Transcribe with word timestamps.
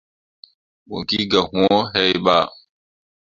Mo 0.87 0.97
gi 1.07 1.19
gah 1.31 1.47
wuu 1.55 1.79
hai 1.93 2.11
bah. 2.25 2.45